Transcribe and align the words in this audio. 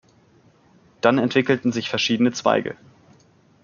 Dann 1.01 1.19
entwickelten 1.19 1.71
sich 1.71 1.91
verschiedene 1.91 2.31
Zweige. 2.31 2.75